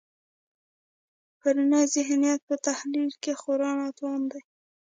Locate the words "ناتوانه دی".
3.79-4.41